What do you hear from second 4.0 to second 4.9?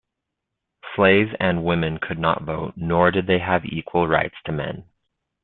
rights to men.